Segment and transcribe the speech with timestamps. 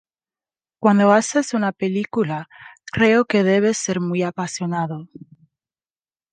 [0.79, 2.49] Cuando haces una película,
[2.85, 5.07] creo que debes ser muy apasionado.